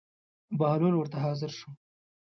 بهلول 0.59 0.93
ورته 0.97 1.17
حاضر 1.25 1.49
شو. 1.59 1.69